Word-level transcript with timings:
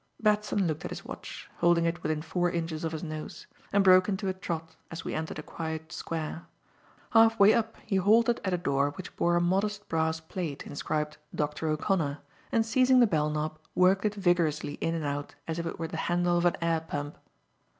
Batson 0.19 0.65
looked 0.65 0.83
at 0.83 0.89
his 0.89 1.05
watch 1.05 1.47
holding 1.57 1.85
it 1.85 2.01
within 2.01 2.23
four 2.23 2.49
inches 2.49 2.83
of 2.83 2.91
his 2.91 3.03
nose 3.03 3.45
and 3.71 3.83
broke 3.83 4.09
into 4.09 4.27
a 4.29 4.33
trot 4.33 4.75
as 4.89 5.05
we 5.05 5.13
entered 5.13 5.37
a 5.37 5.43
quiet 5.43 5.91
square. 5.91 6.47
Halfway 7.11 7.53
up 7.53 7.77
he 7.85 7.97
halted 7.97 8.41
at 8.43 8.51
a 8.51 8.57
door 8.57 8.89
which 8.97 9.15
bore 9.15 9.35
a 9.35 9.39
modest 9.41 9.87
brass 9.89 10.19
plate 10.19 10.65
inscribed 10.65 11.17
"Dr. 11.35 11.67
O'Connor," 11.67 12.17
and 12.51 12.65
seizing 12.65 12.99
the 12.99 13.05
bell 13.05 13.29
knob, 13.29 13.59
worked 13.75 14.03
it 14.03 14.15
vigorously 14.15 14.73
in 14.81 14.95
and 14.95 15.05
out 15.05 15.35
as 15.47 15.59
if 15.59 15.67
it 15.67 15.77
were 15.77 15.87
the 15.87 15.97
handle 15.97 16.35
of 16.35 16.45
an 16.45 16.57
air 16.63 16.79
pump. 16.81 17.15